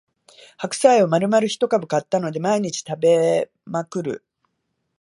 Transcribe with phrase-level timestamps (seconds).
[0.57, 4.25] 白菜をまるまる一株買ったので毎日食べまくる